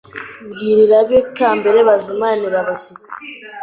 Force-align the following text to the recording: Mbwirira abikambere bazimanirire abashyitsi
Mbwirira 0.45 0.95
abikambere 1.03 1.77
bazimanirire 1.89 2.57
abashyitsi 2.63 3.15